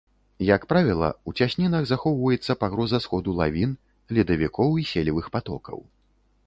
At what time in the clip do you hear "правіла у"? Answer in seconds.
0.71-1.33